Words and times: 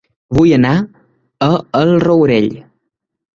Vull 0.37 0.53
anar 0.59 0.71
a 1.49 1.51
El 1.81 1.93
Rourell 2.07 2.49